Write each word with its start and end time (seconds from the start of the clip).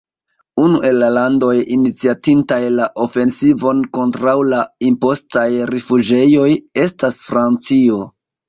Unu 0.67 0.77
el 0.87 0.95
la 1.01 1.09
landoj 1.17 1.51
iniciatintaj 1.75 2.57
la 2.79 2.87
ofensivon 3.05 3.83
kontraŭ 3.99 4.35
la 4.55 4.63
impostaj 4.91 5.47
rifuĝejoj 5.75 6.49
estas 6.89 7.25
Francio. 7.31 8.05